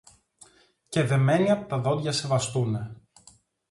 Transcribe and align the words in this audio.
Και 0.89 1.03
δεμένη 1.03 1.51
απ' 1.51 1.69
τα 1.69 1.77
δόντια 1.79 2.11
σε 2.11 2.27
βαστούνε! 2.27 3.01